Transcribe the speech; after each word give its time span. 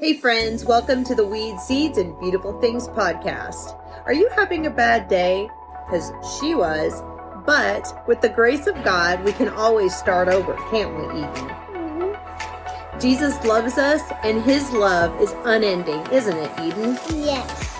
Hey, 0.00 0.14
friends, 0.14 0.64
welcome 0.64 1.02
to 1.02 1.16
the 1.16 1.26
Weeds 1.26 1.64
Seeds 1.64 1.98
and 1.98 2.16
Beautiful 2.20 2.60
Things 2.60 2.86
podcast. 2.86 3.76
Are 4.06 4.12
you 4.12 4.28
having 4.28 4.64
a 4.64 4.70
bad 4.70 5.08
day? 5.08 5.50
Because 5.84 6.12
she 6.38 6.54
was. 6.54 7.02
But 7.44 8.04
with 8.06 8.20
the 8.20 8.28
grace 8.28 8.68
of 8.68 8.80
God, 8.84 9.24
we 9.24 9.32
can 9.32 9.48
always 9.48 9.96
start 9.96 10.28
over, 10.28 10.54
can't 10.70 10.96
we, 10.96 11.02
Eden? 11.18 11.48
Mm-hmm. 11.74 13.00
Jesus 13.00 13.44
loves 13.44 13.76
us, 13.76 14.00
and 14.22 14.40
his 14.44 14.70
love 14.70 15.20
is 15.20 15.34
unending, 15.44 16.06
isn't 16.12 16.36
it, 16.36 16.60
Eden? 16.60 16.96
Yes. 17.16 17.74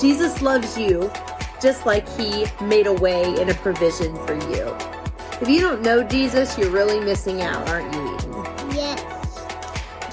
Jesus 0.00 0.40
loves 0.40 0.78
you 0.78 1.12
just 1.60 1.84
like 1.84 2.08
he 2.16 2.46
made 2.64 2.86
a 2.86 2.94
way 2.94 3.22
and 3.38 3.50
a 3.50 3.54
provision 3.56 4.16
for 4.26 4.32
you. 4.32 4.74
If 5.42 5.46
you 5.46 5.60
don't 5.60 5.82
know 5.82 6.02
Jesus, 6.02 6.56
you're 6.56 6.70
really 6.70 7.00
missing 7.00 7.42
out, 7.42 7.68
aren't 7.68 7.92
you? 7.92 8.13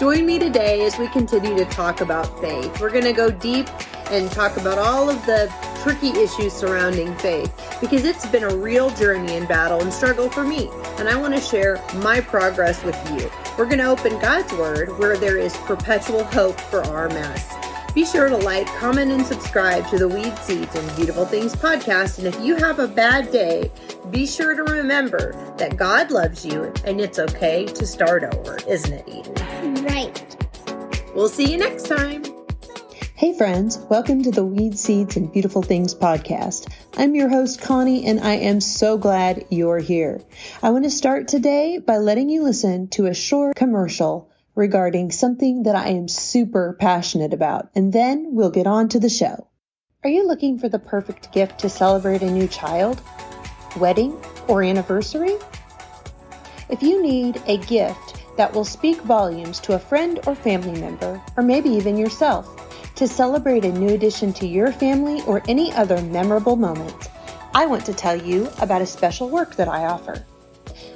Join 0.02 0.26
me 0.26 0.40
today 0.40 0.84
as 0.84 0.98
we 0.98 1.08
continue 1.10 1.56
to 1.56 1.66
talk 1.66 2.02
about 2.02 2.26
faith. 2.42 2.82
We're 2.82 2.90
going 2.90 3.04
to 3.04 3.14
go 3.14 3.30
deep 3.30 3.70
and 4.10 4.32
talk 4.32 4.58
about 4.58 4.80
all 4.80 5.12
of 5.12 5.24
the 5.28 5.48
tricky 5.84 6.10
issues 6.20 6.54
surrounding 6.54 7.16
faith 7.18 7.54
because 7.80 8.04
it's 8.04 8.26
been 8.26 8.42
a 8.42 8.56
real 8.56 8.90
journey 8.90 9.38
and 9.38 9.48
battle 9.48 9.80
and 9.80 9.94
struggle 9.94 10.28
for 10.28 10.44
me. 10.44 10.72
And 10.98 11.08
I 11.08 11.16
want 11.16 11.36
to 11.36 11.40
share 11.40 11.80
my 11.98 12.20
progress 12.20 12.84
with 12.84 12.98
you. 13.12 13.30
We're 13.60 13.68
going 13.68 13.78
to 13.78 13.90
open 13.90 14.18
God's 14.20 14.52
Word 14.54 14.90
where 14.98 15.18
there 15.18 15.38
is 15.38 15.56
perpetual 15.58 16.24
hope 16.24 16.60
for 16.60 16.82
our 16.86 17.08
mess. 17.10 17.54
Be 17.94 18.04
sure 18.04 18.28
to 18.28 18.38
like, 18.38 18.66
comment, 18.78 19.12
and 19.12 19.24
subscribe 19.24 19.88
to 19.90 20.00
the 20.00 20.08
Weeds 20.08 20.40
Seeds 20.40 20.76
and 20.76 20.96
Beautiful 20.96 21.26
Things 21.26 21.56
podcast. 21.56 22.18
And 22.18 22.26
if 22.26 22.40
you 22.42 22.56
have 22.56 22.80
a 22.80 22.88
bad 22.88 23.32
day, 23.32 23.70
be 24.10 24.26
sure 24.26 24.56
to 24.56 24.64
remember 24.64 25.34
that 25.60 25.78
God 25.78 26.10
loves 26.10 26.44
you 26.44 26.74
and 26.86 27.00
it's 27.00 27.20
okay 27.20 27.68
to 27.68 27.86
start 27.86 28.24
over, 28.24 28.58
isn't 28.68 28.94
it, 28.94 29.08
Eden? 29.08 29.51
Right. 29.62 30.36
We'll 31.14 31.30
see 31.30 31.52
you 31.52 31.58
next 31.58 31.86
time. 31.86 32.24
Hey, 33.14 33.38
friends, 33.38 33.78
welcome 33.92 34.24
to 34.24 34.32
the 34.32 34.44
Weeds 34.44 34.82
Seeds 34.82 35.18
and 35.18 35.32
Beautiful 35.32 35.62
Things 35.62 35.94
podcast. 35.94 36.74
I'm 36.98 37.14
your 37.14 37.30
host, 37.30 37.62
Connie, 37.62 38.08
and 38.08 38.20
I 38.20 38.38
am 38.38 38.60
so 38.60 38.98
glad 38.98 39.46
you're 39.52 39.78
here. 39.78 40.20
I 40.64 40.72
want 40.72 40.86
to 40.86 40.90
start 40.90 41.28
today 41.28 41.78
by 41.78 41.98
letting 41.98 42.28
you 42.30 42.42
listen 42.42 42.88
to 42.90 43.06
a 43.06 43.14
short 43.14 43.56
commercial 43.56 44.32
regarding 44.56 45.12
something 45.12 45.62
that 45.64 45.76
I 45.76 45.90
am 45.90 46.08
super 46.08 46.76
passionate 46.80 47.32
about, 47.32 47.70
and 47.76 47.94
then 47.94 48.30
we'll 48.32 48.50
get 48.50 48.66
on 48.66 48.90
to 48.90 49.00
the 49.00 49.10
show. 49.10 49.48
Are 50.04 50.10
you 50.10 50.26
looking 50.26 50.58
for 50.58 50.70
the 50.70 50.80
perfect 50.80 51.32
gift 51.32 51.60
to 51.60 51.70
celebrate 51.70 52.24
a 52.24 52.32
new 52.32 52.48
child, 52.48 53.00
wedding, 53.78 54.20
or 54.48 54.64
anniversary? 54.64 55.36
If 56.68 56.82
you 56.82 57.04
need 57.04 57.40
a 57.46 57.58
gift 57.58 58.21
that 58.38 58.54
will 58.54 58.66
speak 58.66 59.02
volumes 59.02 59.60
to 59.62 59.74
a 59.74 59.80
friend 59.80 60.20
or 60.26 60.36
family 60.36 60.80
member, 60.80 61.22
or 61.38 61.44
maybe 61.44 61.70
even 61.70 61.98
yourself, 61.98 62.48
to 62.96 63.08
celebrate 63.08 63.66
a 63.66 63.72
new 63.72 63.94
addition 63.94 64.34
to 64.34 64.48
your 64.48 64.72
family 64.72 65.22
or 65.28 65.42
any 65.48 65.72
other 65.74 66.02
memorable 66.02 66.56
moment, 66.56 67.10
I 67.54 67.66
want 67.66 67.86
to 67.86 67.94
tell 67.94 68.16
you 68.16 68.50
about 68.62 68.82
a 68.82 68.86
special 68.86 69.30
work 69.30 69.56
that 69.56 69.68
I 69.68 69.86
offer. 69.86 70.26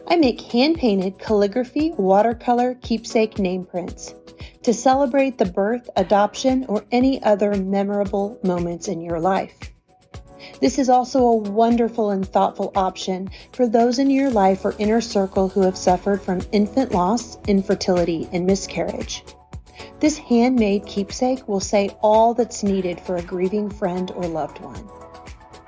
I 0.07 0.15
make 0.15 0.39
hand 0.39 0.77
painted 0.77 1.19
calligraphy 1.19 1.91
watercolor 1.97 2.75
keepsake 2.75 3.39
name 3.39 3.65
prints 3.65 4.13
to 4.63 4.73
celebrate 4.73 5.37
the 5.37 5.45
birth, 5.45 5.89
adoption, 5.95 6.65
or 6.67 6.85
any 6.91 7.21
other 7.23 7.53
memorable 7.55 8.39
moments 8.43 8.87
in 8.87 9.01
your 9.01 9.19
life. 9.19 9.53
This 10.61 10.79
is 10.79 10.89
also 10.89 11.23
a 11.23 11.35
wonderful 11.35 12.11
and 12.11 12.27
thoughtful 12.27 12.71
option 12.75 13.29
for 13.51 13.67
those 13.67 13.99
in 13.99 14.09
your 14.09 14.29
life 14.29 14.65
or 14.65 14.75
inner 14.79 15.01
circle 15.01 15.49
who 15.49 15.61
have 15.61 15.77
suffered 15.77 16.21
from 16.21 16.41
infant 16.51 16.91
loss, 16.91 17.37
infertility, 17.47 18.27
and 18.31 18.45
miscarriage. 18.45 19.23
This 19.99 20.17
handmade 20.17 20.85
keepsake 20.85 21.47
will 21.47 21.59
say 21.59 21.95
all 22.01 22.33
that's 22.33 22.63
needed 22.63 22.99
for 22.99 23.15
a 23.15 23.21
grieving 23.21 23.69
friend 23.69 24.11
or 24.11 24.27
loved 24.27 24.59
one, 24.59 24.89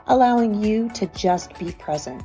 allowing 0.07 0.63
you 0.63 0.89
to 0.89 1.05
just 1.07 1.57
be 1.57 1.71
present. 1.73 2.23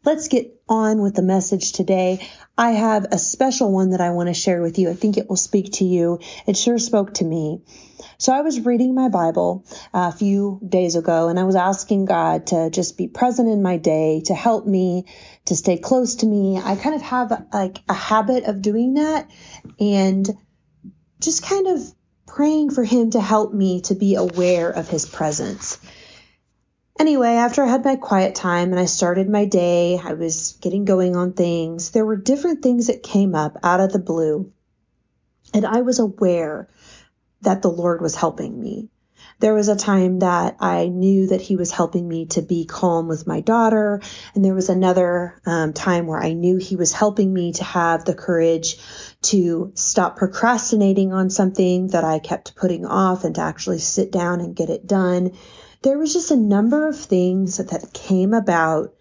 Let's 0.03 0.28
get 0.28 0.62
on 0.68 1.02
with 1.02 1.16
the 1.16 1.22
message 1.22 1.72
today. 1.72 2.28
I 2.58 2.72
have 2.72 3.06
a 3.12 3.18
special 3.18 3.72
one 3.72 3.91
that 3.91 4.02
I 4.02 4.12
want 4.12 4.28
to 4.28 4.34
share 4.34 4.62
with 4.62 4.80
you. 4.80 4.90
I 4.90 4.94
think 4.94 5.18
it 5.18 5.30
will 5.30 5.36
speak 5.36 5.74
to 5.74 5.86
you. 5.86 6.19
It 6.47 6.58
sure 6.58 6.80
spoke 6.80 7.16
to 7.16 7.25
me. 7.25 7.62
So 8.18 8.34
I 8.34 8.41
was 8.41 8.62
reading 8.62 8.96
my 8.96 9.09
Bible 9.09 9.66
uh, 9.94 10.12
a 10.14 10.18
few 10.18 10.59
days 10.68 10.96
ago 10.96 11.28
and 11.28 11.40
I 11.40 11.44
was 11.44 11.56
asking 11.56 12.06
God 12.06 12.47
to 12.47 12.69
just 12.69 12.97
be 12.97 13.08
present 13.08 13.50
in 13.50 13.62
my 13.62 13.78
day, 13.78 14.22
to 14.25 14.34
help 14.34 14.66
me, 14.66 15.06
to 15.46 15.56
stay 15.56 15.78
close 15.78 16.16
to 16.16 16.25
me. 16.25 16.58
I 16.58 16.75
kind 16.75 16.96
of 16.96 17.02
have 17.02 17.47
like 17.53 17.80
a 17.90 17.94
habit 17.94 18.46
of 18.46 18.62
doing 18.62 18.96
that 18.96 19.30
and 19.80 20.30
just 21.19 21.44
kind 21.44 21.68
of 21.68 21.81
praying 22.25 22.69
for 22.72 22.84
him 22.84 23.12
to 23.12 23.22
help 23.22 23.53
me 23.53 23.81
to 23.81 23.96
be 23.96 24.16
aware 24.16 24.69
of 24.69 24.90
his 24.90 25.06
presence. 25.06 25.80
Anyway, 26.98 27.32
after 27.32 27.62
I 27.62 27.68
had 27.68 27.84
my 27.84 27.98
quiet 27.98 28.36
time 28.36 28.72
and 28.72 28.80
I 28.80 28.86
started 28.86 29.28
my 29.28 29.44
day, 29.46 30.00
I 30.02 30.14
was 30.14 30.58
getting 30.62 30.86
going 30.86 31.18
on 31.18 31.34
things. 31.34 31.92
There 31.92 32.06
were 32.06 32.16
different 32.16 32.64
things 32.64 32.88
that 32.88 33.04
came 33.04 33.36
up 33.36 33.58
out 33.64 33.82
of 33.82 33.92
the 33.92 34.00
blue. 34.00 34.54
And 35.54 35.66
I 35.66 35.82
was 35.82 36.00
aware 36.00 36.70
that 37.42 37.62
the 37.62 37.70
Lord 37.70 38.02
was 38.02 38.16
helping 38.16 38.60
me. 38.60 38.90
There 39.40 39.54
was 39.54 39.68
a 39.68 39.76
time 39.76 40.20
that 40.20 40.56
I 40.62 40.88
knew 40.88 41.28
that 41.28 41.42
He 41.42 41.58
was 41.58 41.70
helping 41.70 42.08
me 42.08 42.28
to 42.28 42.42
be 42.42 42.64
calm 42.64 43.10
with 43.10 43.28
my 43.28 43.42
daughter. 43.42 44.02
And 44.34 44.46
there 44.46 44.56
was 44.56 44.70
another 44.70 45.42
um, 45.46 45.74
time 45.74 46.08
where 46.08 46.22
I 46.22 46.32
knew 46.32 46.56
He 46.56 46.78
was 46.78 46.94
helping 46.94 47.34
me 47.34 47.52
to 47.54 47.64
have 47.66 48.06
the 48.06 48.16
courage 48.16 48.78
to 49.24 49.74
stop 49.76 50.16
procrastinating 50.16 51.12
on 51.12 51.30
something 51.30 51.88
that 51.88 52.06
I 52.06 52.20
kept 52.20 52.56
putting 52.56 52.86
off 52.86 53.26
and 53.26 53.36
to 53.36 53.42
actually 53.42 53.80
sit 53.80 54.14
down 54.14 54.40
and 54.40 54.56
get 54.56 54.70
it 54.70 54.88
done 54.88 55.34
there 55.85 56.00
was 56.00 56.13
just 56.13 56.31
a 56.31 56.35
number 56.35 56.88
of 56.88 56.97
things 56.97 57.57
that 57.57 57.94
came 57.94 58.34
about 58.34 58.96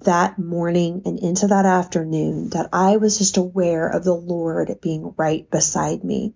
that 0.00 0.38
morning 0.38 1.00
and 1.06 1.18
into 1.18 1.46
that 1.46 1.64
afternoon 1.64 2.50
that 2.50 2.68
I 2.74 2.98
was 2.98 3.16
just 3.16 3.38
aware 3.38 3.88
of 3.88 4.04
the 4.04 4.14
Lord 4.14 4.82
being 4.82 5.14
right 5.16 5.50
beside 5.50 6.04
me. 6.04 6.34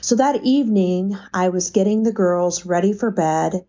So 0.00 0.16
that 0.16 0.42
evening, 0.42 1.16
I 1.32 1.50
was 1.50 1.70
getting 1.70 2.02
the 2.02 2.12
girls 2.12 2.66
ready 2.66 2.92
for 2.92 3.12
bed. 3.12 3.64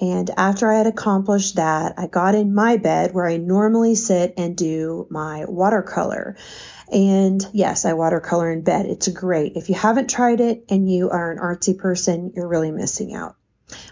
And 0.00 0.30
after 0.36 0.72
I 0.72 0.78
had 0.78 0.88
accomplished 0.88 1.56
that, 1.56 1.94
I 1.96 2.08
got 2.08 2.34
in 2.34 2.52
my 2.52 2.76
bed 2.76 3.14
where 3.14 3.26
I 3.26 3.36
normally 3.36 3.94
sit 3.94 4.34
and 4.36 4.56
do 4.56 5.06
my 5.10 5.44
watercolor. 5.46 6.36
And 6.92 7.44
yes, 7.52 7.84
I 7.84 7.92
watercolor 7.92 8.50
in 8.50 8.62
bed. 8.62 8.86
It's 8.86 9.06
great. 9.06 9.52
If 9.54 9.68
you 9.68 9.76
haven't 9.76 10.10
tried 10.10 10.40
it 10.40 10.64
and 10.68 10.90
you 10.90 11.10
are 11.10 11.30
an 11.30 11.38
artsy 11.38 11.78
person, 11.78 12.32
you're 12.34 12.48
really 12.48 12.72
missing 12.72 13.14
out. 13.14 13.36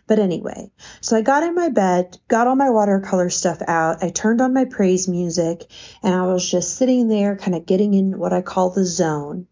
But 0.06 0.18
anyway, 0.18 0.70
so 1.00 1.16
I 1.16 1.22
got 1.22 1.42
in 1.42 1.54
my 1.54 1.68
bed, 1.68 2.18
got 2.28 2.46
all 2.46 2.56
my 2.56 2.70
watercolor 2.70 3.30
stuff 3.30 3.60
out. 3.66 4.02
I 4.02 4.10
turned 4.10 4.40
on 4.40 4.54
my 4.54 4.64
praise 4.66 5.08
music 5.08 5.64
and 6.02 6.14
I 6.14 6.26
was 6.26 6.48
just 6.48 6.76
sitting 6.76 7.08
there 7.08 7.36
kind 7.36 7.54
of 7.54 7.66
getting 7.66 7.94
in 7.94 8.18
what 8.18 8.32
I 8.32 8.42
call 8.42 8.70
the 8.70 8.84
zone. 8.84 9.46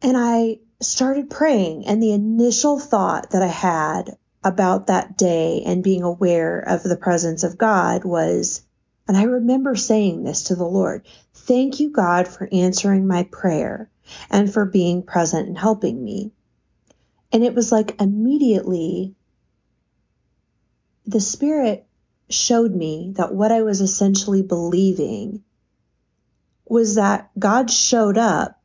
And 0.00 0.16
I 0.16 0.60
started 0.80 1.28
praying 1.28 1.86
and 1.86 2.02
the 2.02 2.12
initial 2.12 2.78
thought 2.78 3.30
that 3.30 3.42
I 3.42 3.48
had 3.48 4.16
about 4.44 4.86
that 4.86 5.18
day 5.18 5.62
and 5.66 5.82
being 5.82 6.02
aware 6.02 6.60
of 6.60 6.82
the 6.82 6.96
presence 6.96 7.42
of 7.42 7.58
God 7.58 8.04
was, 8.04 8.62
and 9.08 9.16
I 9.16 9.24
remember 9.24 9.74
saying 9.74 10.22
this 10.22 10.44
to 10.44 10.54
the 10.54 10.64
Lord, 10.64 11.06
thank 11.34 11.80
you 11.80 11.90
God 11.90 12.28
for 12.28 12.48
answering 12.52 13.06
my 13.06 13.24
prayer 13.24 13.90
and 14.30 14.52
for 14.52 14.64
being 14.64 15.02
present 15.02 15.48
and 15.48 15.58
helping 15.58 16.02
me. 16.02 16.32
And 17.32 17.44
it 17.44 17.54
was 17.54 17.70
like 17.70 18.00
immediately 18.00 19.14
the 21.06 21.20
Spirit 21.20 21.86
showed 22.30 22.74
me 22.74 23.14
that 23.16 23.34
what 23.34 23.52
I 23.52 23.62
was 23.62 23.80
essentially 23.80 24.42
believing 24.42 25.42
was 26.66 26.96
that 26.96 27.30
God 27.38 27.70
showed 27.70 28.18
up 28.18 28.60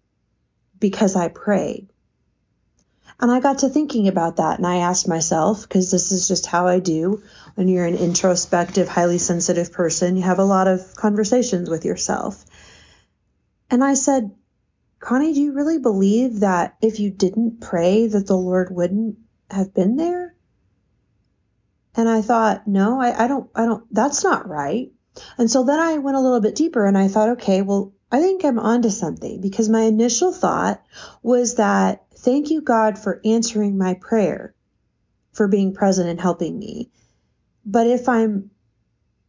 because 0.79 1.15
I 1.15 1.29
prayed. 1.29 1.87
And 3.19 3.31
I 3.31 3.39
got 3.39 3.59
to 3.59 3.69
thinking 3.69 4.09
about 4.09 4.37
that 4.37 4.57
and 4.57 4.67
I 4.67 4.77
asked 4.77 5.07
myself, 5.07 5.61
because 5.61 5.91
this 5.91 6.11
is 6.11 6.27
just 6.27 6.45
how 6.45 6.67
I 6.67 6.79
do 6.79 7.23
when 7.55 7.69
you're 7.69 7.85
an 7.85 7.95
introspective, 7.95 8.89
highly 8.89 9.17
sensitive 9.17 9.71
person, 9.71 10.17
you 10.17 10.23
have 10.23 10.39
a 10.39 10.43
lot 10.43 10.67
of 10.67 10.95
conversations 10.95 11.69
with 11.69 11.85
yourself. 11.85 12.43
And 13.69 13.81
I 13.83 13.93
said, 13.93 14.31
Connie, 15.03 15.33
do 15.33 15.41
you 15.41 15.51
really 15.51 15.79
believe 15.79 16.39
that 16.39 16.77
if 16.81 17.01
you 17.01 17.11
didn't 17.11 17.59
pray 17.59 18.07
that 18.07 18.25
the 18.25 18.37
Lord 18.37 18.73
wouldn't 18.73 19.17
have 19.51 19.73
been 19.73 19.97
there? 19.97 20.33
And 21.93 22.07
I 22.07 22.21
thought, 22.21 22.67
no, 22.67 23.01
I, 23.01 23.25
I 23.25 23.27
don't, 23.27 23.49
I 23.53 23.65
don't, 23.65 23.83
that's 23.93 24.23
not 24.23 24.47
right. 24.47 24.93
And 25.37 25.51
so 25.51 25.65
then 25.65 25.77
I 25.77 25.97
went 25.97 26.15
a 26.15 26.21
little 26.21 26.39
bit 26.39 26.55
deeper 26.55 26.85
and 26.85 26.97
I 26.97 27.09
thought, 27.09 27.31
okay, 27.31 27.61
well, 27.61 27.93
I 28.13 28.21
think 28.21 28.45
I'm 28.45 28.57
onto 28.57 28.89
something 28.89 29.41
because 29.41 29.67
my 29.67 29.81
initial 29.81 30.31
thought 30.31 30.81
was 31.21 31.55
that 31.55 32.05
thank 32.15 32.49
you, 32.49 32.61
God, 32.61 32.97
for 32.97 33.19
answering 33.25 33.77
my 33.77 33.95
prayer, 33.95 34.55
for 35.33 35.49
being 35.49 35.73
present 35.73 36.07
and 36.07 36.21
helping 36.21 36.57
me. 36.57 36.91
But 37.65 37.87
if 37.87 38.07
I'm, 38.07 38.51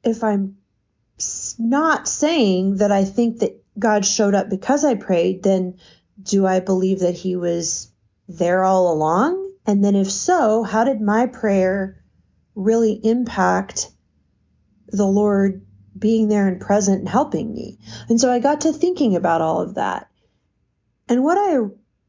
if 0.04 0.22
I'm 0.22 0.56
not 1.58 2.06
saying 2.06 2.76
that 2.76 2.92
I 2.92 3.04
think 3.04 3.40
that 3.40 3.63
God 3.78 4.04
showed 4.04 4.34
up 4.34 4.48
because 4.48 4.84
I 4.84 4.94
prayed, 4.94 5.42
then 5.42 5.78
do 6.22 6.46
I 6.46 6.60
believe 6.60 7.00
that 7.00 7.14
he 7.14 7.36
was 7.36 7.90
there 8.28 8.64
all 8.64 8.92
along? 8.92 9.52
And 9.66 9.84
then 9.84 9.94
if 9.94 10.10
so, 10.10 10.62
how 10.62 10.84
did 10.84 11.00
my 11.00 11.26
prayer 11.26 12.02
really 12.54 12.92
impact 12.92 13.90
the 14.88 15.06
Lord 15.06 15.66
being 15.98 16.28
there 16.28 16.46
and 16.46 16.60
present 16.60 17.00
and 17.00 17.08
helping 17.08 17.52
me? 17.52 17.78
And 18.08 18.20
so 18.20 18.30
I 18.30 18.38
got 18.38 18.62
to 18.62 18.72
thinking 18.72 19.16
about 19.16 19.40
all 19.40 19.60
of 19.60 19.74
that. 19.74 20.08
And 21.08 21.24
what 21.24 21.38
I 21.38 21.58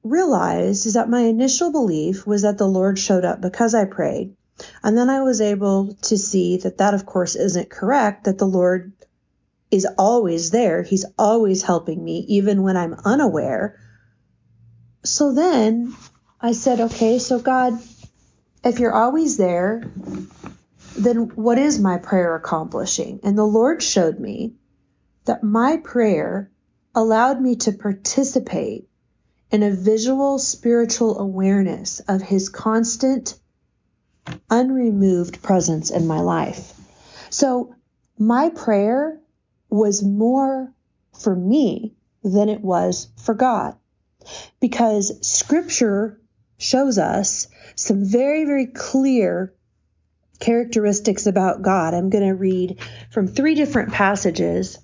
realized 0.04 0.86
is 0.86 0.94
that 0.94 1.10
my 1.10 1.22
initial 1.22 1.72
belief 1.72 2.28
was 2.28 2.44
that 2.44 2.58
the 2.58 2.68
Lord 2.68 3.00
showed 3.00 3.26
up 3.26 3.42
because 3.42 3.74
I 3.74 3.86
prayed. 3.86 4.36
And 4.84 4.98
then 4.98 5.10
I 5.10 5.22
was 5.22 5.42
able 5.42 5.96
to 6.04 6.18
see 6.18 6.58
that 6.58 6.78
that, 6.78 6.94
of 6.94 7.06
course, 7.06 7.36
isn't 7.36 7.70
correct, 7.70 8.24
that 8.26 8.38
the 8.38 8.48
Lord 8.48 8.94
is 9.76 9.88
always 9.98 10.52
there. 10.52 10.84
He's 10.84 11.06
always 11.18 11.62
helping 11.62 12.04
me, 12.04 12.26
even 12.30 12.64
when 12.64 12.78
I'm 12.78 12.96
unaware. 13.06 13.80
So 15.04 15.34
then 15.34 15.96
I 16.42 16.54
said, 16.54 16.80
okay, 16.80 17.20
so 17.20 17.40
God, 17.40 17.74
if 18.64 18.80
you're 18.80 18.94
always 18.94 19.38
there, 19.38 19.92
then 20.98 21.18
what 21.36 21.58
is 21.58 21.80
my 21.80 21.98
prayer 21.98 22.36
accomplishing? 22.36 23.20
And 23.24 23.38
the 23.38 23.46
Lord 23.46 23.84
showed 23.84 24.20
me 24.20 24.56
that 25.26 25.44
my 25.44 25.78
prayer 25.78 26.52
allowed 26.94 27.42
me 27.42 27.58
to 27.58 27.74
participate 27.74 28.88
in 29.52 29.62
a 29.62 29.72
visual 29.72 30.40
spiritual 30.40 31.20
awareness 31.20 32.00
of 32.00 32.22
His 32.22 32.50
constant, 32.50 33.38
unremoved 34.50 35.44
presence 35.44 35.92
in 35.92 36.08
my 36.08 36.22
life. 36.22 36.74
So 37.30 37.76
my 38.18 38.50
prayer 38.50 39.20
was 39.70 40.04
more 40.04 40.74
for 41.20 41.36
me 41.36 41.94
than 42.24 42.50
it 42.50 42.62
was 42.62 43.08
for 43.18 43.34
God. 43.34 43.76
Because 44.60 45.26
scripture 45.28 46.20
shows 46.58 46.98
us 46.98 47.48
some 47.76 48.06
very, 48.06 48.46
very 48.46 48.68
clear 48.68 49.54
characteristics 50.40 51.28
about 51.28 51.62
God. 51.62 51.94
I'm 51.94 52.10
going 52.10 52.28
to 52.28 52.36
read 52.36 52.80
from 53.12 53.28
three 53.28 53.56
different 53.56 53.94
passages. 53.94 54.80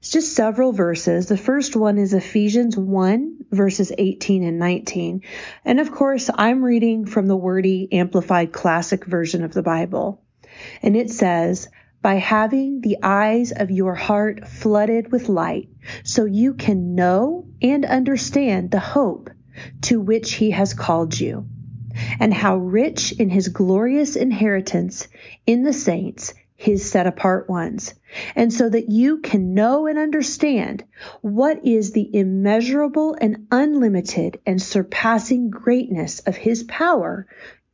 It's 0.00 0.10
just 0.10 0.34
several 0.34 0.72
verses. 0.72 1.26
The 1.26 1.36
first 1.36 1.76
one 1.76 1.98
is 1.98 2.12
Ephesians 2.12 2.76
1, 2.76 3.44
verses 3.52 3.92
18 3.96 4.42
and 4.42 4.58
19. 4.58 5.22
And 5.64 5.78
of 5.78 5.92
course, 5.92 6.28
I'm 6.34 6.64
reading 6.64 7.06
from 7.06 7.28
the 7.28 7.36
Wordy 7.36 7.88
Amplified 7.92 8.52
Classic 8.52 9.04
version 9.04 9.44
of 9.44 9.52
the 9.52 9.62
Bible. 9.62 10.20
And 10.82 10.96
it 10.96 11.10
says, 11.10 11.68
by 12.02 12.16
having 12.16 12.80
the 12.80 12.98
eyes 13.02 13.52
of 13.52 13.70
your 13.70 13.94
heart 13.94 14.46
flooded 14.48 15.12
with 15.12 15.28
light 15.28 15.68
so 16.02 16.24
you 16.24 16.52
can 16.54 16.94
know 16.94 17.46
and 17.62 17.84
understand 17.84 18.70
the 18.70 18.80
hope 18.80 19.30
to 19.82 20.00
which 20.00 20.34
he 20.34 20.50
has 20.50 20.74
called 20.74 21.18
you. 21.18 21.46
And 22.18 22.34
how 22.34 22.56
rich 22.56 23.12
in 23.12 23.30
his 23.30 23.48
glorious 23.48 24.16
inheritance 24.16 25.06
in 25.46 25.62
the 25.62 25.72
saints 25.72 26.34
his 26.62 26.88
set 26.88 27.08
apart 27.08 27.48
ones, 27.48 27.94
and 28.36 28.52
so 28.52 28.68
that 28.68 28.88
you 28.88 29.18
can 29.18 29.52
know 29.52 29.86
and 29.86 29.98
understand 29.98 30.84
what 31.20 31.66
is 31.66 31.90
the 31.90 32.08
immeasurable 32.16 33.16
and 33.20 33.48
unlimited 33.50 34.38
and 34.46 34.62
surpassing 34.62 35.50
greatness 35.50 36.20
of 36.20 36.36
his 36.36 36.62
power 36.62 37.26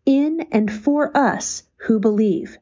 in 0.06 0.40
and 0.52 0.72
for 0.72 1.14
us 1.14 1.64
who 1.76 2.00
believe 2.00 2.56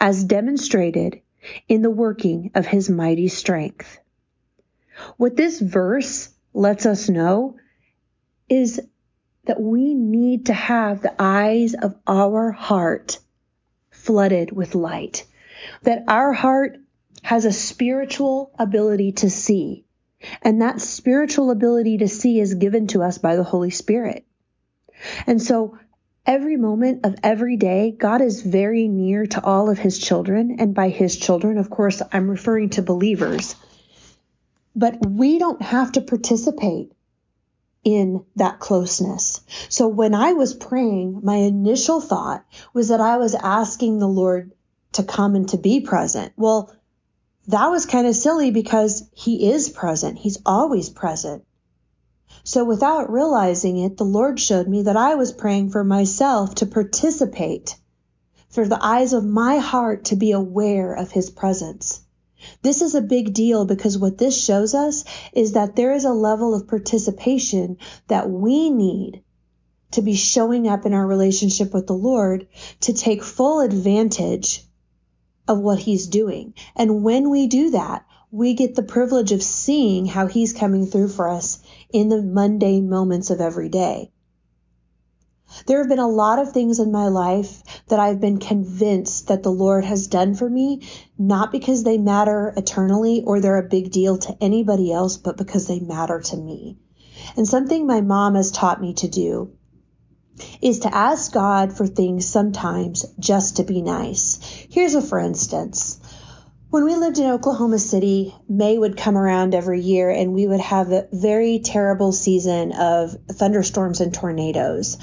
as 0.00 0.24
demonstrated 0.24 1.20
in 1.68 1.82
the 1.82 1.90
working 1.90 2.50
of 2.54 2.66
his 2.66 2.90
mighty 2.90 3.28
strength. 3.28 3.98
What 5.16 5.36
this 5.36 5.60
verse 5.60 6.28
lets 6.52 6.86
us 6.86 7.08
know 7.08 7.56
is 8.48 8.80
that 9.44 9.60
we 9.60 9.94
need 9.94 10.46
to 10.46 10.52
have 10.52 11.00
the 11.00 11.14
eyes 11.18 11.74
of 11.74 11.96
our 12.06 12.50
heart 12.50 13.18
flooded 13.90 14.52
with 14.52 14.74
light, 14.74 15.26
that 15.82 16.04
our 16.08 16.32
heart 16.32 16.78
has 17.22 17.44
a 17.44 17.52
spiritual 17.52 18.52
ability 18.58 19.12
to 19.12 19.30
see. 19.30 19.84
And 20.42 20.60
that 20.60 20.80
spiritual 20.80 21.50
ability 21.50 21.98
to 21.98 22.08
see 22.08 22.40
is 22.40 22.54
given 22.54 22.88
to 22.88 23.02
us 23.02 23.18
by 23.18 23.36
the 23.36 23.44
Holy 23.44 23.70
Spirit. 23.70 24.26
And 25.26 25.40
so 25.40 25.78
every 26.26 26.56
moment 26.56 27.04
of 27.04 27.16
every 27.22 27.56
day, 27.56 27.90
God 27.90 28.20
is 28.20 28.42
very 28.42 28.88
near 28.88 29.26
to 29.26 29.44
all 29.44 29.70
of 29.70 29.78
his 29.78 29.98
children. 29.98 30.56
And 30.58 30.74
by 30.74 30.88
his 30.88 31.16
children, 31.16 31.58
of 31.58 31.70
course, 31.70 32.02
I'm 32.12 32.30
referring 32.30 32.70
to 32.70 32.82
believers. 32.82 33.54
But 34.74 35.04
we 35.06 35.38
don't 35.38 35.62
have 35.62 35.92
to 35.92 36.00
participate 36.00 36.92
in 37.82 38.24
that 38.36 38.58
closeness. 38.58 39.40
So 39.68 39.88
when 39.88 40.14
I 40.14 40.34
was 40.34 40.54
praying, 40.54 41.20
my 41.22 41.36
initial 41.36 42.00
thought 42.00 42.44
was 42.72 42.88
that 42.88 43.00
I 43.00 43.16
was 43.16 43.34
asking 43.34 43.98
the 43.98 44.08
Lord 44.08 44.52
to 44.92 45.02
come 45.02 45.34
and 45.34 45.48
to 45.50 45.56
be 45.56 45.80
present. 45.80 46.32
Well, 46.36 46.74
that 47.48 47.68
was 47.68 47.86
kind 47.86 48.06
of 48.06 48.14
silly 48.14 48.50
because 48.50 49.08
he 49.12 49.50
is 49.50 49.70
present. 49.70 50.18
He's 50.18 50.38
always 50.44 50.90
present. 50.90 51.44
So 52.42 52.64
without 52.64 53.12
realizing 53.12 53.78
it, 53.78 53.96
the 53.96 54.04
Lord 54.04 54.40
showed 54.40 54.66
me 54.66 54.82
that 54.82 54.96
I 54.96 55.14
was 55.14 55.32
praying 55.32 55.70
for 55.70 55.84
myself 55.84 56.54
to 56.56 56.66
participate, 56.66 57.76
for 58.48 58.66
the 58.66 58.82
eyes 58.84 59.12
of 59.12 59.24
my 59.24 59.58
heart 59.58 60.04
to 60.06 60.16
be 60.16 60.32
aware 60.32 60.94
of 60.94 61.10
His 61.10 61.30
presence. 61.30 62.00
This 62.62 62.80
is 62.80 62.94
a 62.94 63.02
big 63.02 63.34
deal 63.34 63.66
because 63.66 63.98
what 63.98 64.16
this 64.16 64.42
shows 64.42 64.74
us 64.74 65.04
is 65.32 65.52
that 65.52 65.76
there 65.76 65.92
is 65.92 66.04
a 66.04 66.12
level 66.12 66.54
of 66.54 66.66
participation 66.66 67.76
that 68.08 68.30
we 68.30 68.70
need 68.70 69.22
to 69.90 70.02
be 70.02 70.14
showing 70.14 70.66
up 70.66 70.86
in 70.86 70.94
our 70.94 71.06
relationship 71.06 71.74
with 71.74 71.86
the 71.86 71.92
Lord 71.92 72.46
to 72.80 72.92
take 72.92 73.22
full 73.22 73.60
advantage 73.60 74.64
of 75.46 75.58
what 75.58 75.80
He's 75.80 76.06
doing. 76.06 76.54
And 76.76 77.02
when 77.02 77.28
we 77.28 77.46
do 77.46 77.70
that, 77.70 78.06
we 78.30 78.54
get 78.54 78.74
the 78.74 78.82
privilege 78.82 79.32
of 79.32 79.42
seeing 79.42 80.06
how 80.06 80.26
He's 80.26 80.52
coming 80.52 80.86
through 80.86 81.08
for 81.08 81.28
us 81.28 81.58
in 81.92 82.08
the 82.08 82.22
mundane 82.22 82.88
moments 82.88 83.30
of 83.30 83.40
every 83.40 83.68
day. 83.68 84.12
There 85.66 85.78
have 85.78 85.88
been 85.88 85.98
a 85.98 86.06
lot 86.06 86.38
of 86.38 86.52
things 86.52 86.78
in 86.78 86.92
my 86.92 87.08
life 87.08 87.62
that 87.88 87.98
I've 87.98 88.20
been 88.20 88.38
convinced 88.38 89.26
that 89.28 89.42
the 89.42 89.50
Lord 89.50 89.84
has 89.84 90.06
done 90.06 90.34
for 90.34 90.48
me, 90.48 90.82
not 91.18 91.50
because 91.50 91.82
they 91.82 91.98
matter 91.98 92.54
eternally 92.56 93.24
or 93.26 93.40
they're 93.40 93.58
a 93.58 93.68
big 93.68 93.90
deal 93.90 94.16
to 94.18 94.36
anybody 94.40 94.92
else, 94.92 95.16
but 95.16 95.36
because 95.36 95.66
they 95.66 95.80
matter 95.80 96.20
to 96.20 96.36
me. 96.36 96.78
And 97.36 97.48
something 97.48 97.84
my 97.84 98.00
mom 98.00 98.36
has 98.36 98.52
taught 98.52 98.80
me 98.80 98.94
to 98.94 99.08
do 99.08 99.52
is 100.62 100.80
to 100.80 100.94
ask 100.94 101.32
God 101.32 101.76
for 101.76 101.86
things 101.86 102.26
sometimes 102.26 103.04
just 103.18 103.56
to 103.56 103.64
be 103.64 103.82
nice. 103.82 104.38
Here's 104.70 104.94
a 104.94 105.02
for 105.02 105.18
instance. 105.18 105.99
When 106.70 106.84
we 106.84 106.94
lived 106.94 107.18
in 107.18 107.28
Oklahoma 107.28 107.80
City, 107.80 108.32
May 108.48 108.78
would 108.78 108.96
come 108.96 109.18
around 109.18 109.56
every 109.56 109.80
year 109.80 110.08
and 110.08 110.32
we 110.32 110.46
would 110.46 110.60
have 110.60 110.92
a 110.92 111.08
very 111.12 111.58
terrible 111.58 112.12
season 112.12 112.70
of 112.70 113.16
thunderstorms 113.28 114.00
and 114.00 114.14
tornadoes. 114.14 114.96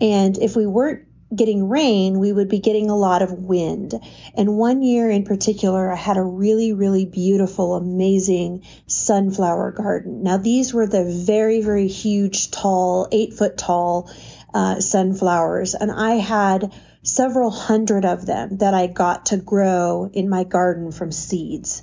And 0.00 0.36
if 0.36 0.56
we 0.56 0.66
weren't 0.66 1.06
getting 1.34 1.68
rain, 1.68 2.18
we 2.18 2.32
would 2.32 2.48
be 2.48 2.58
getting 2.58 2.90
a 2.90 2.96
lot 2.96 3.22
of 3.22 3.30
wind. 3.30 3.94
And 4.36 4.56
one 4.56 4.82
year 4.82 5.08
in 5.08 5.22
particular, 5.22 5.92
I 5.92 5.94
had 5.94 6.16
a 6.16 6.24
really, 6.24 6.72
really 6.72 7.06
beautiful, 7.06 7.76
amazing 7.76 8.64
sunflower 8.88 9.72
garden. 9.72 10.24
Now, 10.24 10.38
these 10.38 10.74
were 10.74 10.88
the 10.88 11.04
very, 11.04 11.62
very 11.62 11.86
huge, 11.86 12.50
tall, 12.50 13.06
eight 13.12 13.34
foot 13.34 13.56
tall 13.56 14.10
uh, 14.52 14.80
sunflowers. 14.80 15.74
And 15.74 15.92
I 15.92 16.14
had 16.14 16.72
several 17.02 17.50
hundred 17.50 18.04
of 18.04 18.26
them 18.26 18.58
that 18.58 18.74
I 18.74 18.86
got 18.86 19.26
to 19.26 19.36
grow 19.36 20.08
in 20.12 20.28
my 20.28 20.44
garden 20.44 20.92
from 20.92 21.12
seeds. 21.12 21.82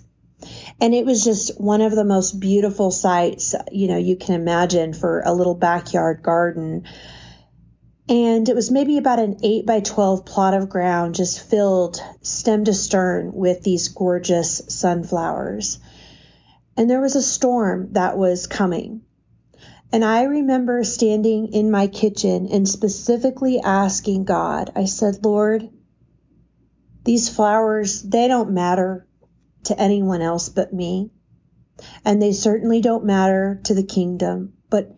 And 0.80 0.96
it 0.96 1.06
was 1.06 1.24
just 1.24 1.60
one 1.60 1.82
of 1.82 1.94
the 1.94 2.06
most 2.06 2.40
beautiful 2.40 2.92
sights, 2.92 3.54
you 3.72 3.90
know, 3.90 3.98
you 3.98 4.16
can 4.16 4.36
imagine 4.36 4.94
for 4.94 5.22
a 5.26 5.34
little 5.34 5.56
backyard 5.56 6.24
garden. 6.24 6.86
And 8.08 8.48
it 8.48 8.56
was 8.56 8.72
maybe 8.72 8.98
about 8.98 9.20
an 9.20 9.38
8 9.44 9.66
by 9.66 9.82
12 9.82 10.26
plot 10.26 10.54
of 10.54 10.70
ground, 10.70 11.16
just 11.16 11.48
filled 11.50 12.02
stem 12.22 12.64
to 12.66 12.74
stern 12.74 13.34
with 13.34 13.62
these 13.64 13.90
gorgeous 13.90 14.62
sunflowers. 14.70 15.80
and 16.78 16.90
there 16.90 17.02
was 17.02 17.18
a 17.18 17.22
storm 17.22 17.90
that 17.92 18.18
was 18.18 18.48
coming. 18.48 19.02
And 19.92 20.06
I 20.06 20.24
remember 20.24 20.84
standing 20.84 21.54
in 21.54 21.72
my 21.72 21.88
kitchen 21.88 22.48
and 22.52 22.70
specifically 22.70 23.60
asking 23.60 24.26
God, 24.26 24.72
I 24.76 24.86
said, 24.86 25.26
Lord, 25.26 25.68
these 27.04 27.30
flowers, 27.30 28.04
they 28.04 28.28
don't 28.28 28.52
matter 28.52 29.08
to 29.64 29.80
anyone 29.80 30.22
else 30.22 30.50
but 30.50 30.74
me. 30.74 31.12
And 32.06 32.22
they 32.22 32.34
certainly 32.34 32.82
don't 32.82 33.06
matter 33.06 33.62
to 33.64 33.74
the 33.74 33.84
kingdom. 33.84 34.54
But 34.70 34.96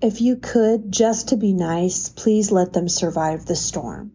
if 0.00 0.20
you 0.20 0.36
could, 0.36 0.90
just 0.90 1.28
to 1.28 1.36
be 1.36 1.52
nice, 1.52 2.08
please 2.08 2.50
let 2.50 2.72
them 2.72 2.88
survive 2.88 3.46
the 3.46 3.54
storm. 3.54 4.12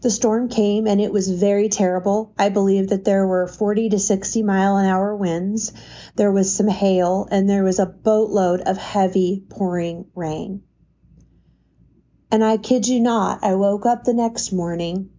The 0.00 0.10
storm 0.10 0.48
came 0.48 0.86
and 0.86 1.00
it 1.00 1.12
was 1.12 1.28
very 1.28 1.68
terrible. 1.68 2.32
I 2.38 2.50
believe 2.50 2.90
that 2.90 3.04
there 3.04 3.26
were 3.26 3.48
40 3.48 3.90
to 3.90 3.98
60 3.98 4.42
mile 4.44 4.76
an 4.76 4.86
hour 4.86 5.16
winds. 5.16 5.72
There 6.14 6.30
was 6.30 6.54
some 6.54 6.68
hail 6.68 7.26
and 7.30 7.48
there 7.48 7.64
was 7.64 7.80
a 7.80 7.86
boatload 7.86 8.60
of 8.60 8.76
heavy 8.76 9.44
pouring 9.48 10.06
rain. 10.14 10.62
And 12.30 12.44
I 12.44 12.58
kid 12.58 12.86
you 12.86 13.00
not, 13.00 13.42
I 13.42 13.54
woke 13.54 13.86
up 13.86 14.04
the 14.04 14.14
next 14.14 14.52
morning 14.52 15.10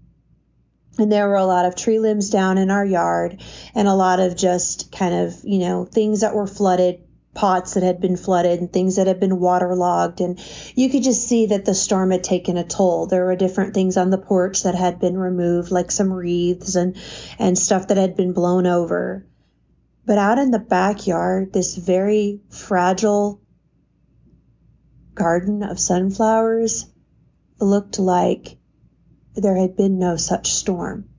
and 0.98 1.12
there 1.12 1.28
were 1.28 1.36
a 1.36 1.46
lot 1.46 1.66
of 1.66 1.76
tree 1.76 2.00
limbs 2.00 2.30
down 2.30 2.58
in 2.58 2.72
our 2.72 2.86
yard 2.86 3.42
and 3.74 3.88
a 3.88 3.96
lot 3.96 4.20
of 4.20 4.36
just 4.36 4.92
kind 4.92 5.14
of, 5.14 5.42
you 5.44 5.60
know, 5.60 5.86
things 5.86 6.22
that 6.22 6.36
were 6.36 6.48
flooded, 6.48 7.02
pots 7.34 7.76
that 7.76 7.84
had 7.84 8.02
been 8.02 8.18
flooded 8.18 8.60
and 8.60 8.72
things 8.72 8.96
that 8.96 9.08
had 9.08 9.20
been 9.20 9.40
waterlogged. 9.40 10.22
And 10.22 10.40
you 10.76 10.90
could 10.90 11.04
just 11.04 11.28
see 11.28 11.48
that 11.48 11.66
the 11.66 11.76
storm 11.76 12.12
had 12.12 12.24
taken 12.24 12.58
a 12.58 12.64
toll. 12.64 13.06
There 13.06 13.26
were 13.26 13.36
different 13.36 13.74
things 13.74 13.98
on 13.98 14.10
the 14.10 14.18
porch 14.18 14.64
that 14.64 14.76
had 14.76 15.00
been 15.00 15.18
removed, 15.18 15.72
like 15.72 15.92
some 15.92 16.12
wreaths 16.12 16.76
and, 16.76 16.98
and 17.38 17.58
stuff 17.58 17.88
that 17.88 17.98
had 17.98 18.16
been 18.16 18.34
blown 18.34 18.66
over. 18.66 19.26
But 20.06 20.18
out 20.18 20.40
in 20.40 20.52
the 20.52 20.60
backyard, 20.60 21.54
this 21.54 21.76
very 21.76 22.42
fragile 22.50 23.42
garden 25.14 25.64
of 25.64 25.80
sunflowers 25.80 26.88
looked 27.60 28.00
like 28.00 28.58
there 29.36 29.56
had 29.56 29.76
been 29.76 30.00
no 30.00 30.16
such 30.16 30.52
storm. 30.52 31.10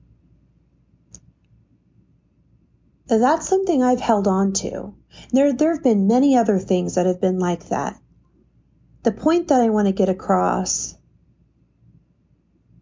That's 3.07 3.47
something 3.47 3.83
I've 3.83 3.99
held 3.99 4.27
on 4.27 4.53
to. 4.53 4.95
There, 5.31 5.53
there 5.53 5.73
have 5.73 5.83
been 5.83 6.07
many 6.07 6.37
other 6.37 6.59
things 6.59 6.95
that 6.95 7.05
have 7.05 7.21
been 7.21 7.39
like 7.39 7.69
that. 7.69 7.99
The 9.03 9.11
point 9.11 9.47
that 9.47 9.61
I 9.61 9.69
want 9.69 9.87
to 9.87 9.93
get 9.93 10.09
across 10.09 10.95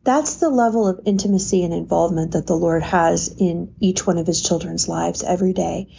that's 0.03 0.37
the 0.37 0.49
level 0.49 0.87
of 0.87 1.01
intimacy 1.05 1.63
and 1.63 1.73
involvement 1.73 2.31
that 2.31 2.47
the 2.47 2.55
Lord 2.55 2.81
has 2.83 3.27
in 3.37 3.75
each 3.79 4.07
one 4.07 4.17
of 4.17 4.25
his 4.25 4.41
children's 4.41 4.87
lives 4.87 5.23
every 5.23 5.53
day. 5.53 5.89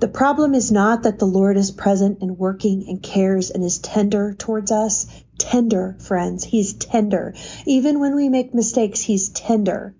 The 0.00 0.08
problem 0.08 0.54
is 0.54 0.72
not 0.72 1.02
that 1.02 1.18
the 1.18 1.26
Lord 1.26 1.56
is 1.56 1.70
present 1.70 2.18
and 2.20 2.38
working 2.38 2.86
and 2.88 3.02
cares 3.02 3.50
and 3.50 3.62
is 3.62 3.78
tender 3.78 4.34
towards 4.34 4.72
us. 4.72 5.06
Tender, 5.38 5.96
friends. 6.00 6.42
He's 6.42 6.72
tender. 6.72 7.34
Even 7.66 8.00
when 8.00 8.16
we 8.16 8.28
make 8.28 8.54
mistakes, 8.54 9.00
He's 9.00 9.28
tender. 9.28 9.94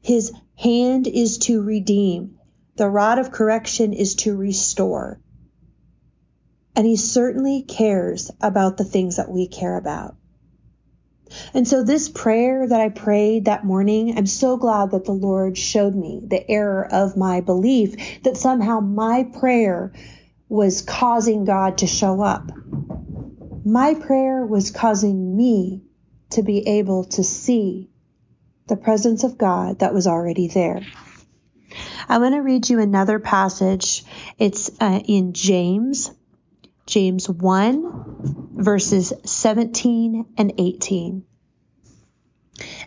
His 0.00 0.32
hand 0.56 1.06
is 1.06 1.38
to 1.38 1.62
redeem. 1.62 2.35
The 2.76 2.88
rod 2.88 3.18
of 3.18 3.32
correction 3.32 3.92
is 3.92 4.14
to 4.16 4.36
restore. 4.36 5.20
And 6.74 6.86
He 6.86 6.96
certainly 6.96 7.62
cares 7.62 8.30
about 8.40 8.76
the 8.76 8.84
things 8.84 9.16
that 9.16 9.30
we 9.30 9.48
care 9.48 9.76
about. 9.76 10.16
And 11.54 11.66
so, 11.66 11.82
this 11.82 12.08
prayer 12.08 12.68
that 12.68 12.80
I 12.80 12.88
prayed 12.88 13.46
that 13.46 13.64
morning, 13.64 14.16
I'm 14.16 14.26
so 14.26 14.56
glad 14.56 14.92
that 14.92 15.04
the 15.04 15.12
Lord 15.12 15.58
showed 15.58 15.94
me 15.94 16.22
the 16.24 16.48
error 16.48 16.86
of 16.90 17.16
my 17.16 17.40
belief 17.40 18.22
that 18.22 18.36
somehow 18.36 18.80
my 18.80 19.24
prayer 19.24 19.92
was 20.48 20.82
causing 20.82 21.44
God 21.44 21.78
to 21.78 21.86
show 21.86 22.22
up. 22.22 22.52
My 23.64 23.94
prayer 23.94 24.46
was 24.46 24.70
causing 24.70 25.36
me 25.36 25.82
to 26.30 26.42
be 26.42 26.68
able 26.68 27.04
to 27.04 27.24
see 27.24 27.90
the 28.68 28.76
presence 28.76 29.24
of 29.24 29.38
God 29.38 29.80
that 29.80 29.94
was 29.94 30.06
already 30.06 30.46
there. 30.46 30.82
I 32.08 32.18
want 32.18 32.34
to 32.34 32.40
read 32.40 32.68
you 32.68 32.80
another 32.80 33.18
passage. 33.18 34.04
It's 34.38 34.70
uh, 34.80 35.00
in 35.04 35.32
James 35.32 36.12
James 36.86 37.28
1, 37.28 38.52
verses 38.52 39.12
17 39.24 40.24
and 40.38 40.52
18. 40.56 41.24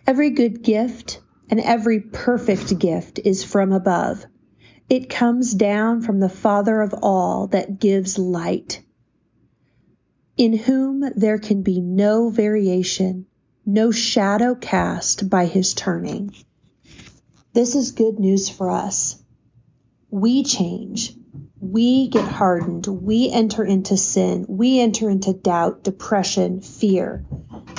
Every 0.07 0.29
good 0.29 0.63
gift 0.63 1.19
and 1.49 1.59
every 1.59 1.99
perfect 1.99 2.79
gift 2.79 3.19
is 3.19 3.43
from 3.43 3.73
above. 3.73 4.25
It 4.89 5.09
comes 5.09 5.53
down 5.53 6.01
from 6.01 6.21
the 6.21 6.29
Father 6.29 6.81
of 6.81 6.93
all 7.01 7.47
that 7.47 7.79
gives 7.79 8.17
light, 8.17 8.81
in 10.37 10.53
whom 10.53 11.03
there 11.15 11.37
can 11.37 11.61
be 11.61 11.81
no 11.81 12.29
variation, 12.29 13.25
no 13.65 13.91
shadow 13.91 14.55
cast 14.55 15.29
by 15.29 15.45
his 15.45 15.73
turning. 15.73 16.33
This 17.53 17.75
is 17.75 17.91
good 17.91 18.19
news 18.19 18.49
for 18.49 18.69
us. 18.69 19.21
We 20.09 20.43
change 20.43 21.13
we 21.59 22.07
get 22.07 22.25
hardened. 22.25 22.87
We 22.87 23.29
enter 23.29 23.63
into 23.63 23.97
sin. 23.97 24.45
We 24.47 24.79
enter 24.79 25.09
into 25.09 25.33
doubt, 25.33 25.83
depression, 25.83 26.61
fear. 26.61 27.25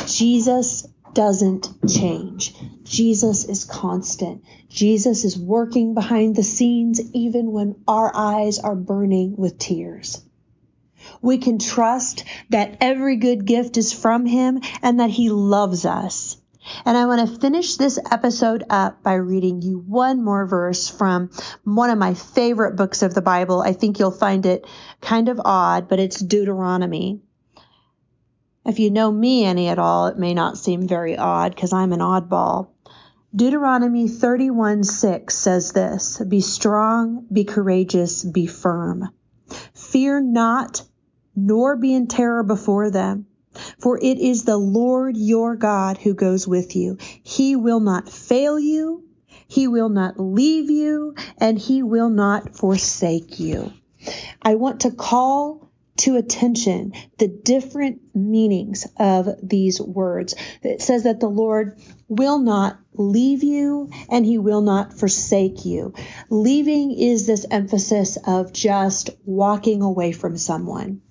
Jesus 0.07 0.87
doesn't 1.15 1.69
change. 1.89 2.55
Jesus 2.85 3.45
is 3.45 3.65
constant. 3.65 4.45
Jesus 4.69 5.25
is 5.25 5.39
working 5.39 5.95
behind 5.95 6.37
the 6.37 6.43
scenes 6.43 7.01
even 7.15 7.53
when 7.53 7.77
our 7.89 8.13
eyes 8.15 8.59
are 8.59 8.77
burning 8.77 9.35
with 9.37 9.59
tears. 9.59 10.23
We 11.23 11.39
can 11.39 11.59
trust 11.59 12.25
that 12.51 12.77
every 12.81 13.17
good 13.17 13.47
gift 13.47 13.77
is 13.79 13.93
from 13.93 14.27
him 14.27 14.61
and 14.83 15.01
that 15.01 15.11
he 15.11 15.31
loves 15.31 15.87
us 15.87 16.40
and 16.85 16.97
I 16.97 17.07
want 17.07 17.29
to 17.29 17.41
finish 17.41 17.77
this 17.77 17.99
episode 18.11 18.65
up 18.69 19.03
by 19.03 19.15
reading 19.15 19.63
you 19.63 19.79
one 19.79 20.23
more 20.23 20.47
verse 20.47 20.89
from 20.89 21.31
one 21.65 21.91
of 21.91 21.99
my 21.99 22.15
favorite 22.15 22.77
books 22.77 23.03
of 23.03 23.15
the 23.15 23.23
Bible. 23.23 23.63
I 23.63 23.73
think 23.73 23.99
you'll 23.99 24.11
find 24.11 24.45
it 24.47 24.67
kind 25.01 25.29
of 25.29 25.41
odd, 25.45 25.89
but 25.89 26.01
it's 26.01 26.21
Deuteronomy. 26.21 27.21
If 28.67 28.79
you 28.79 28.91
know 28.91 29.11
me 29.11 29.45
any 29.45 29.69
at 29.69 29.79
all, 29.79 30.09
it 30.09 30.19
may 30.19 30.35
not 30.35 30.59
seem 30.59 30.87
very 30.87 31.17
odd 31.17 31.55
because 31.55 31.73
I'm 31.73 31.93
an 31.93 32.01
oddball. 32.01 32.69
Deuteronomy 33.35 34.09
31 34.09 34.85
6 34.85 35.35
says 35.35 35.73
this 35.73 36.21
Be 36.21 36.41
strong, 36.41 37.27
be 37.33 37.45
courageous, 37.45 38.25
be 38.25 38.47
firm. 38.47 39.09
Fear 39.75 40.21
not, 40.21 40.83
nor 41.35 41.77
be 41.77 41.95
in 41.95 42.07
terror 42.07 42.43
before 42.43 42.91
them. 42.91 43.27
For 43.79 43.99
it 43.99 44.19
is 44.19 44.45
the 44.45 44.57
Lord 44.57 45.17
your 45.17 45.57
God 45.57 45.99
who 45.99 46.15
goes 46.15 46.47
with 46.47 46.77
you. 46.77 46.99
He 47.23 47.57
will 47.57 47.81
not 47.81 48.09
fail 48.09 48.59
you. 48.59 49.05
He 49.49 49.67
will 49.67 49.89
not 49.89 50.19
leave 50.19 50.71
you 50.71 51.15
and 51.39 51.59
he 51.59 51.83
will 51.83 52.11
not 52.11 52.57
forsake 52.57 53.41
you. 53.41 53.73
I 54.43 54.55
want 54.55 54.81
to 54.81 54.91
call 54.91 55.71
to 55.99 56.17
attention 56.17 56.93
the 57.19 57.29
different 57.29 58.01
meanings 58.15 58.87
of 58.99 59.29
these 59.43 59.81
words. 59.81 60.35
It 60.63 60.81
says 60.81 61.03
that 61.03 61.21
the 61.21 61.29
Lord 61.29 61.79
will 62.09 62.39
not 62.39 62.79
leave 62.95 63.43
you 63.43 63.91
and 64.09 64.25
he 64.25 64.39
will 64.39 64.63
not 64.63 64.95
forsake 64.95 65.65
you. 65.67 65.93
Leaving 66.31 66.93
is 66.93 67.27
this 67.27 67.45
emphasis 67.51 68.17
of 68.27 68.53
just 68.53 69.11
walking 69.27 69.83
away 69.83 70.13
from 70.13 70.39
someone 70.39 71.03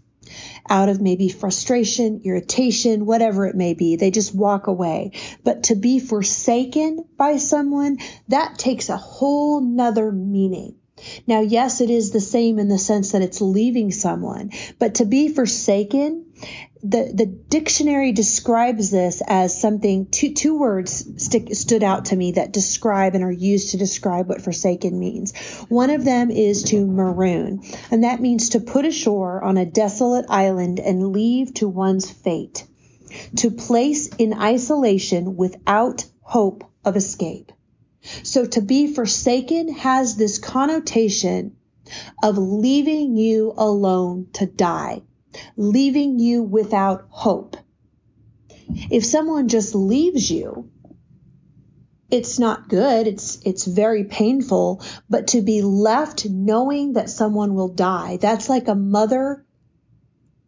out 0.69 0.89
of 0.89 1.01
maybe 1.01 1.29
frustration, 1.29 2.21
irritation, 2.23 3.05
whatever 3.05 3.45
it 3.47 3.55
may 3.55 3.73
be. 3.73 3.95
They 3.95 4.11
just 4.11 4.35
walk 4.35 4.67
away. 4.67 5.11
But 5.43 5.63
to 5.63 5.75
be 5.75 5.99
forsaken 5.99 7.05
by 7.17 7.37
someone, 7.37 7.97
that 8.27 8.57
takes 8.57 8.89
a 8.89 8.97
whole 8.97 9.61
nother 9.61 10.11
meaning. 10.11 10.75
Now, 11.25 11.41
yes, 11.41 11.81
it 11.81 11.89
is 11.89 12.11
the 12.11 12.19
same 12.19 12.59
in 12.59 12.67
the 12.67 12.77
sense 12.77 13.13
that 13.13 13.21
it's 13.21 13.41
leaving 13.41 13.91
someone, 13.91 14.51
but 14.79 14.95
to 14.95 15.05
be 15.05 15.29
forsaken, 15.29 16.25
the, 16.81 17.11
the 17.13 17.25
dictionary 17.25 18.13
describes 18.13 18.89
this 18.89 19.21
as 19.27 19.59
something, 19.59 20.05
two, 20.05 20.33
two 20.33 20.57
words 20.57 21.23
stick, 21.23 21.53
stood 21.53 21.83
out 21.83 22.05
to 22.05 22.15
me 22.15 22.33
that 22.33 22.53
describe 22.53 23.15
and 23.15 23.23
are 23.23 23.31
used 23.31 23.71
to 23.71 23.77
describe 23.77 24.29
what 24.29 24.41
forsaken 24.41 24.97
means. 24.97 25.37
One 25.67 25.89
of 25.89 26.05
them 26.05 26.31
is 26.31 26.63
to 26.65 26.85
maroon, 26.87 27.63
and 27.91 28.05
that 28.05 28.21
means 28.21 28.49
to 28.49 28.61
put 28.61 28.85
ashore 28.85 29.43
on 29.43 29.57
a 29.57 29.65
desolate 29.65 30.25
island 30.29 30.79
and 30.79 31.11
leave 31.11 31.53
to 31.55 31.67
one's 31.67 32.09
fate, 32.09 32.65
to 33.37 33.51
place 33.51 34.07
in 34.17 34.33
isolation 34.33 35.35
without 35.35 36.05
hope 36.21 36.63
of 36.85 36.95
escape. 36.95 37.51
So 38.23 38.45
to 38.45 38.61
be 38.61 38.93
forsaken 38.93 39.73
has 39.73 40.15
this 40.15 40.39
connotation 40.39 41.57
of 42.23 42.37
leaving 42.37 43.17
you 43.17 43.53
alone 43.57 44.27
to 44.33 44.45
die 44.45 45.01
leaving 45.55 46.19
you 46.19 46.43
without 46.43 47.05
hope. 47.09 47.57
If 48.91 49.05
someone 49.05 49.47
just 49.47 49.73
leaves 49.75 50.29
you, 50.29 50.69
it's 52.11 52.39
not 52.39 52.69
good. 52.69 53.07
It's, 53.07 53.39
it's 53.45 53.65
very 53.65 54.03
painful, 54.03 54.83
but 55.09 55.27
to 55.27 55.41
be 55.41 55.61
left 55.61 56.25
knowing 56.25 56.93
that 56.93 57.09
someone 57.09 57.53
will 57.53 57.69
die, 57.69 58.17
that's 58.17 58.49
like 58.49 58.67
a 58.67 58.75
mother 58.75 59.45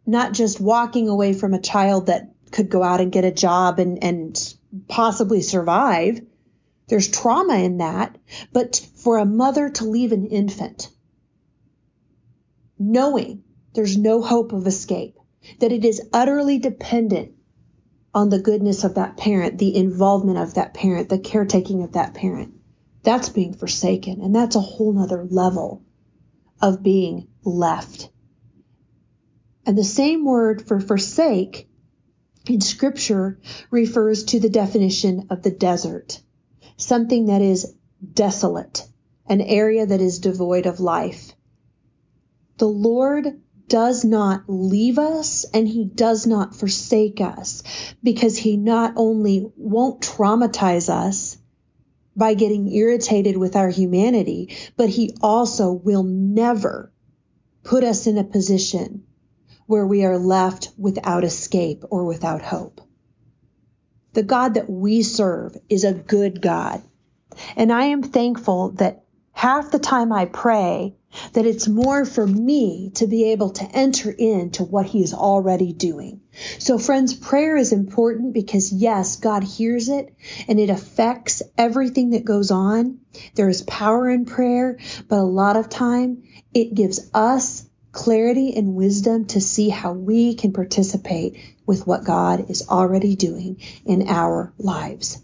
not 0.06 0.32
just 0.32 0.60
walking 0.60 1.08
away 1.08 1.32
from 1.32 1.54
a 1.54 1.60
child 1.60 2.06
that 2.06 2.32
could 2.50 2.68
go 2.68 2.82
out 2.82 3.00
and 3.00 3.12
get 3.12 3.24
a 3.24 3.30
job 3.30 3.78
and, 3.78 4.02
and 4.02 4.54
possibly 4.88 5.40
survive. 5.40 6.20
There's 6.88 7.08
trauma 7.08 7.56
in 7.58 7.78
that, 7.78 8.18
but 8.52 8.84
for 8.96 9.18
a 9.18 9.24
mother 9.24 9.70
to 9.70 9.84
leave 9.84 10.12
an 10.12 10.26
infant, 10.26 10.88
knowing 12.78 13.44
there's 13.74 13.96
no 13.96 14.22
hope 14.22 14.52
of 14.52 14.66
escape, 14.66 15.18
that 15.60 15.72
it 15.72 15.84
is 15.84 16.08
utterly 16.12 16.58
dependent 16.58 17.32
on 18.14 18.28
the 18.28 18.40
goodness 18.40 18.84
of 18.84 18.94
that 18.94 19.16
parent, 19.16 19.58
the 19.58 19.74
involvement 19.74 20.38
of 20.38 20.54
that 20.54 20.74
parent, 20.74 21.08
the 21.08 21.18
caretaking 21.18 21.82
of 21.82 21.92
that 21.92 22.14
parent. 22.14 22.54
That's 23.02 23.30
being 23.30 23.54
forsaken. 23.54 24.20
And 24.20 24.34
that's 24.34 24.56
a 24.56 24.60
whole 24.60 24.92
nother 24.92 25.24
level 25.24 25.82
of 26.60 26.82
being 26.82 27.28
left. 27.42 28.10
And 29.64 29.76
the 29.76 29.84
same 29.84 30.24
word 30.24 30.66
for 30.66 30.80
forsake 30.80 31.68
in 32.46 32.60
scripture 32.60 33.40
refers 33.70 34.24
to 34.24 34.40
the 34.40 34.50
definition 34.50 35.28
of 35.30 35.42
the 35.42 35.50
desert, 35.50 36.20
something 36.76 37.26
that 37.26 37.42
is 37.42 37.74
desolate, 38.12 38.86
an 39.26 39.40
area 39.40 39.86
that 39.86 40.00
is 40.00 40.18
devoid 40.18 40.66
of 40.66 40.80
life. 40.80 41.32
The 42.58 42.68
Lord 42.68 43.41
does 43.72 44.04
not 44.04 44.42
leave 44.48 44.98
us 44.98 45.46
and 45.54 45.66
he 45.66 45.86
does 45.86 46.26
not 46.26 46.54
forsake 46.54 47.22
us 47.22 47.62
because 48.02 48.36
he 48.36 48.58
not 48.58 48.92
only 48.96 49.50
won't 49.56 50.02
traumatize 50.02 50.90
us 50.90 51.38
by 52.14 52.34
getting 52.34 52.70
irritated 52.70 53.34
with 53.34 53.56
our 53.56 53.70
humanity, 53.70 54.54
but 54.76 54.90
he 54.90 55.16
also 55.22 55.72
will 55.72 56.02
never 56.02 56.92
put 57.62 57.82
us 57.82 58.06
in 58.06 58.18
a 58.18 58.24
position 58.24 59.04
where 59.64 59.86
we 59.86 60.04
are 60.04 60.18
left 60.18 60.70
without 60.76 61.24
escape 61.24 61.82
or 61.88 62.04
without 62.04 62.42
hope. 62.42 62.82
The 64.12 64.22
God 64.22 64.52
that 64.52 64.68
we 64.68 65.02
serve 65.02 65.56
is 65.70 65.84
a 65.84 65.94
good 65.94 66.42
God. 66.42 66.82
And 67.56 67.72
I 67.72 67.84
am 67.84 68.02
thankful 68.02 68.72
that 68.72 69.04
half 69.32 69.70
the 69.70 69.78
time 69.78 70.12
I 70.12 70.26
pray, 70.26 70.94
that 71.32 71.46
it's 71.46 71.68
more 71.68 72.04
for 72.04 72.26
me 72.26 72.90
to 72.94 73.06
be 73.06 73.32
able 73.32 73.50
to 73.50 73.64
enter 73.72 74.10
into 74.10 74.64
what 74.64 74.86
he 74.86 75.02
is 75.02 75.14
already 75.14 75.72
doing. 75.72 76.20
So 76.58 76.78
friends, 76.78 77.14
prayer 77.14 77.56
is 77.56 77.72
important 77.72 78.32
because 78.32 78.72
yes, 78.72 79.16
God 79.16 79.42
hears 79.44 79.88
it 79.88 80.14
and 80.48 80.58
it 80.58 80.70
affects 80.70 81.42
everything 81.58 82.10
that 82.10 82.24
goes 82.24 82.50
on. 82.50 83.00
There 83.34 83.48
is 83.48 83.62
power 83.62 84.08
in 84.08 84.24
prayer, 84.24 84.78
but 85.08 85.18
a 85.18 85.22
lot 85.22 85.56
of 85.56 85.68
time 85.68 86.22
it 86.54 86.74
gives 86.74 87.10
us 87.12 87.68
clarity 87.92 88.54
and 88.56 88.74
wisdom 88.74 89.26
to 89.26 89.40
see 89.40 89.68
how 89.68 89.92
we 89.92 90.34
can 90.34 90.52
participate 90.52 91.38
with 91.66 91.86
what 91.86 92.04
God 92.04 92.50
is 92.50 92.68
already 92.68 93.16
doing 93.16 93.60
in 93.84 94.08
our 94.08 94.52
lives. 94.58 95.22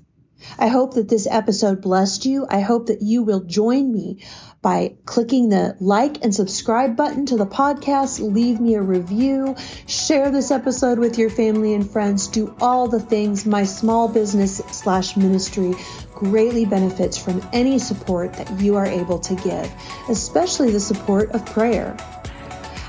I 0.59 0.69
hope 0.69 0.95
that 0.95 1.09
this 1.09 1.27
episode 1.31 1.83
blessed 1.83 2.27
you. 2.27 2.47
I 2.49 2.61
hope 2.61 2.87
that 2.87 3.03
you 3.03 3.23
will 3.23 3.41
join 3.41 3.93
me 3.93 4.25
by 4.61 4.97
clicking 5.05 5.49
the 5.49 5.77
like 5.81 6.25
and 6.25 6.35
subscribe 6.35 6.97
button 6.97 7.27
to 7.27 7.37
the 7.37 7.47
podcast, 7.47 8.21
leave 8.21 8.61
me 8.61 8.75
a 8.75 8.83
review, 8.83 9.55
share 9.87 10.31
this 10.31 10.51
episode 10.51 10.99
with 10.99 11.17
your 11.17 11.31
family 11.31 11.75
and 11.75 11.89
friends, 11.89 12.27
do 12.27 12.55
all 12.61 12.89
the 12.89 12.99
things 12.99 13.47
my 13.47 13.63
small 13.65 14.09
business 14.09 14.57
slash 14.73 15.17
ministry 15.17 15.75
greatly 16.13 16.65
benefits 16.65 17.17
from 17.17 17.41
any 17.53 17.79
support 17.79 18.33
that 18.35 18.61
you 18.61 18.75
are 18.75 18.87
able 18.87 19.21
to 19.21 19.37
give, 19.37 19.73
especially 20.09 20.73
the 20.73 20.81
support 20.81 21.31
of 21.31 21.47
prayer. 21.47 21.97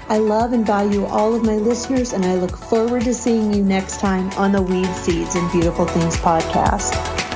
I 0.09 0.17
love 0.17 0.53
and 0.53 0.65
value 0.65 1.05
all 1.05 1.35
of 1.35 1.43
my 1.43 1.53
listeners, 1.53 2.13
and 2.13 2.25
I 2.25 2.33
look 2.33 2.57
forward 2.57 3.03
to 3.03 3.13
seeing 3.13 3.53
you 3.53 3.63
next 3.63 3.99
time 3.99 4.31
on 4.31 4.51
the 4.51 4.61
Weeds 4.61 4.89
Seeds 5.01 5.35
and 5.35 5.51
Beautiful 5.51 5.85
Things 5.85 6.17
podcast. 6.17 7.28